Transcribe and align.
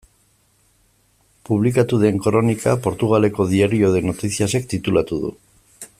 Publikatu 1.49 1.99
den 2.05 2.17
kronika 2.29 2.75
Portugaleko 2.87 3.49
Diario 3.53 3.93
de 3.97 4.05
Noticias-ek 4.09 4.67
titulatu 4.73 5.25
du. 5.27 5.35